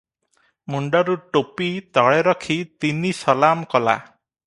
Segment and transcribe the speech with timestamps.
[0.75, 1.67] ମୁଣ୍ଡରୁ ଟୋପି
[1.99, 3.99] ତଳେ ରଖି ତିନି ସଲାମ କଲା।